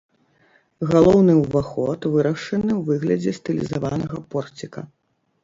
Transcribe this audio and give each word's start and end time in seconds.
Галоўны 0.93 1.35
ўваход 1.41 2.07
вырашаны 2.15 2.71
ў 2.77 2.81
выглядзе 2.89 3.35
стылізаванага 3.41 4.17
порціка. 4.35 4.81